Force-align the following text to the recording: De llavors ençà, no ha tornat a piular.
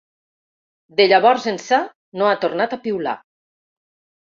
De 1.01 1.05
llavors 1.11 1.47
ençà, 1.53 1.81
no 2.23 2.31
ha 2.33 2.43
tornat 2.49 2.77
a 2.77 2.85
piular. 2.89 3.19